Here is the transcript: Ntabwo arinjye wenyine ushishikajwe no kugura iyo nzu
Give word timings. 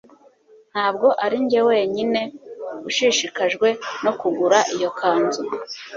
Ntabwo 0.71 1.07
arinjye 1.25 1.59
wenyine 1.69 2.19
ushishikajwe 2.89 3.67
no 4.03 4.11
kugura 4.19 4.59
iyo 4.75 4.89
nzu 5.21 5.41